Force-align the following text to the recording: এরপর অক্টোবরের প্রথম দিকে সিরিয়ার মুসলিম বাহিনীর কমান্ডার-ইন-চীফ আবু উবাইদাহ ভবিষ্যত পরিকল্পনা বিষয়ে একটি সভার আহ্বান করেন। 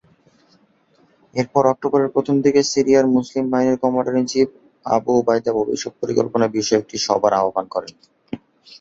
এরপর 1.33 1.63
অক্টোবরের 1.67 2.13
প্রথম 2.15 2.35
দিকে 2.45 2.61
সিরিয়ার 2.71 3.05
মুসলিম 3.15 3.45
বাহিনীর 3.51 3.81
কমান্ডার-ইন-চীফ 3.83 4.47
আবু 4.85 5.11
উবাইদাহ 5.19 5.53
ভবিষ্যত 5.59 5.93
পরিকল্পনা 6.01 6.45
বিষয়ে 6.55 6.81
একটি 6.81 6.95
সভার 7.05 7.33
আহ্বান 7.39 7.65
করেন। 7.73 7.93